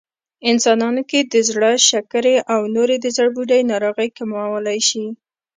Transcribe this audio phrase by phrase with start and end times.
[0.51, 5.05] انسانانو کې د زړه، شکرې او نورې د زړبوډۍ ناروغۍ کمولی شي